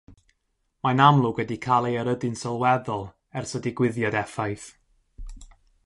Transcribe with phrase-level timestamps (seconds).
[0.87, 3.05] Mae'n amlwg wedi cael ei erydu'n sylweddol
[3.41, 4.69] ers y digwyddiad effaith.